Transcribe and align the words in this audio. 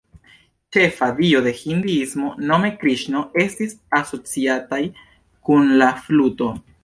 Ĉefa 0.75 1.09
dio 1.19 1.41
de 1.47 1.51
Hinduismo, 1.57 2.31
nome 2.51 2.71
Kriŝno, 2.83 3.21
estis 3.45 3.77
asociataj 3.99 4.83
kun 5.51 5.71
la 5.83 5.91
fluto. 6.07 6.49